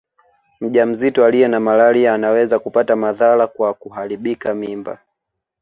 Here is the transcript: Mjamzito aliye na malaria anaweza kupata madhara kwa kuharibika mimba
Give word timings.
Mjamzito 0.61 1.25
aliye 1.25 1.47
na 1.47 1.59
malaria 1.59 2.13
anaweza 2.13 2.59
kupata 2.59 2.95
madhara 2.95 3.47
kwa 3.47 3.73
kuharibika 3.73 4.55
mimba 4.55 4.99